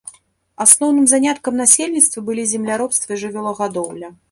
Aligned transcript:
Асноўным 0.65 1.05
заняткам 1.11 1.53
насельніцтва 1.61 2.25
былі 2.31 2.47
земляробства 2.55 3.09
і 3.21 3.23
жывёлагадоўля. 3.27 4.15